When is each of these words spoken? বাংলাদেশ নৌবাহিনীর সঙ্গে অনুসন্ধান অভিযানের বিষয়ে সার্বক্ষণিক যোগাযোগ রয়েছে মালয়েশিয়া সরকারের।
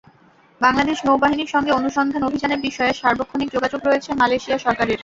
বাংলাদেশ 0.61 0.97
নৌবাহিনীর 1.05 1.51
সঙ্গে 1.53 1.71
অনুসন্ধান 1.71 2.21
অভিযানের 2.23 2.63
বিষয়ে 2.67 2.93
সার্বক্ষণিক 2.93 3.49
যোগাযোগ 3.55 3.79
রয়েছে 3.83 4.09
মালয়েশিয়া 4.13 4.57
সরকারের। 4.57 4.97